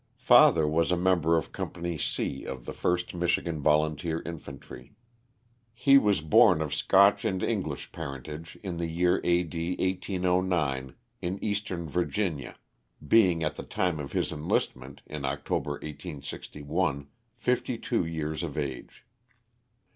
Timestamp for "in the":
8.63-8.87